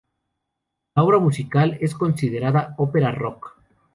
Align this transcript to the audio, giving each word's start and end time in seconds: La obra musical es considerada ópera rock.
La 0.95 1.03
obra 1.03 1.19
musical 1.19 1.77
es 1.79 1.93
considerada 1.93 2.73
ópera 2.79 3.11
rock. 3.11 3.53